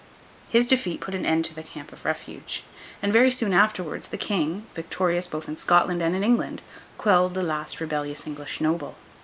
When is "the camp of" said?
1.53-2.05